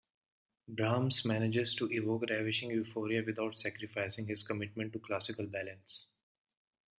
Brahms 0.67 1.23
manages 1.25 1.75
to 1.75 1.85
evoke 1.91 2.23
ravishing 2.27 2.71
euphoria 2.71 3.21
without 3.23 3.59
sacrificing 3.59 4.25
his 4.25 4.41
commitment 4.41 4.93
to 4.93 4.99
classical 4.99 5.45
balance. 5.45 6.07